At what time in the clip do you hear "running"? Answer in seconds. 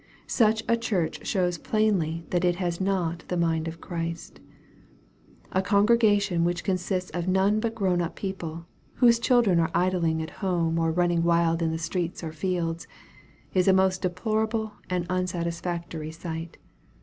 10.91-11.21